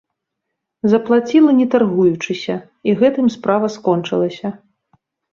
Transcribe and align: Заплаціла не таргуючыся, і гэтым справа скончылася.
Заплаціла 0.91 1.51
не 1.59 1.67
таргуючыся, 1.75 2.55
і 2.89 2.95
гэтым 3.01 3.25
справа 3.35 3.67
скончылася. 3.75 4.47